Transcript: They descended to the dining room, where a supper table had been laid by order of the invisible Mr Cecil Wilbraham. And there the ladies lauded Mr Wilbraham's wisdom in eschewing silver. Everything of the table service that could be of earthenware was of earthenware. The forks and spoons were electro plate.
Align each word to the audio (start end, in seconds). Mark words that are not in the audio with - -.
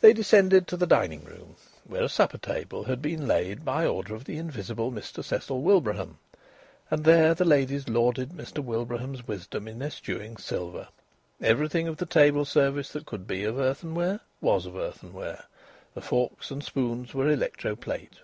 They 0.00 0.12
descended 0.12 0.66
to 0.66 0.76
the 0.76 0.84
dining 0.84 1.22
room, 1.22 1.54
where 1.84 2.02
a 2.02 2.08
supper 2.08 2.38
table 2.38 2.82
had 2.82 3.00
been 3.00 3.28
laid 3.28 3.64
by 3.64 3.86
order 3.86 4.12
of 4.16 4.24
the 4.24 4.36
invisible 4.36 4.90
Mr 4.90 5.22
Cecil 5.22 5.62
Wilbraham. 5.62 6.18
And 6.90 7.04
there 7.04 7.34
the 7.34 7.44
ladies 7.44 7.88
lauded 7.88 8.30
Mr 8.30 8.58
Wilbraham's 8.58 9.28
wisdom 9.28 9.68
in 9.68 9.80
eschewing 9.80 10.38
silver. 10.38 10.88
Everything 11.40 11.86
of 11.86 11.98
the 11.98 12.04
table 12.06 12.44
service 12.44 12.90
that 12.90 13.06
could 13.06 13.28
be 13.28 13.44
of 13.44 13.56
earthenware 13.56 14.18
was 14.40 14.66
of 14.66 14.74
earthenware. 14.74 15.44
The 15.94 16.00
forks 16.00 16.50
and 16.50 16.60
spoons 16.64 17.14
were 17.14 17.28
electro 17.30 17.76
plate. 17.76 18.18